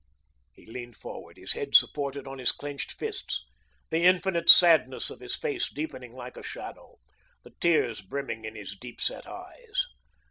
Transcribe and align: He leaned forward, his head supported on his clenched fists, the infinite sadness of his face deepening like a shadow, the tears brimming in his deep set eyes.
He 0.55 0.65
leaned 0.65 0.97
forward, 0.97 1.37
his 1.37 1.53
head 1.53 1.75
supported 1.75 2.25
on 2.25 2.39
his 2.39 2.51
clenched 2.51 2.93
fists, 2.93 3.45
the 3.91 4.01
infinite 4.03 4.49
sadness 4.49 5.11
of 5.11 5.19
his 5.19 5.35
face 5.35 5.69
deepening 5.71 6.15
like 6.15 6.37
a 6.37 6.41
shadow, 6.41 6.97
the 7.43 7.53
tears 7.59 8.01
brimming 8.01 8.43
in 8.43 8.55
his 8.55 8.75
deep 8.75 8.99
set 8.99 9.27
eyes. 9.27 9.85